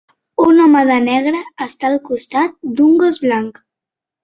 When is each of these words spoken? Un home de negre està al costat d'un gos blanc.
Un 0.45 0.61
home 0.63 0.79
de 0.91 0.95
negre 1.03 1.43
està 1.67 1.87
al 1.91 1.99
costat 2.09 2.59
d'un 2.81 2.99
gos 3.05 3.23
blanc. 3.29 3.65